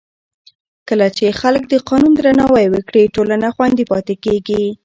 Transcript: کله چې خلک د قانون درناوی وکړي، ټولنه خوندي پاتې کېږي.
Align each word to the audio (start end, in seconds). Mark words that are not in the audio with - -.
کله 0.89 1.07
چې 1.17 1.37
خلک 1.41 1.63
د 1.69 1.75
قانون 1.89 2.11
درناوی 2.15 2.67
وکړي، 2.69 3.03
ټولنه 3.15 3.47
خوندي 3.55 3.85
پاتې 3.91 4.15
کېږي. 4.25 4.63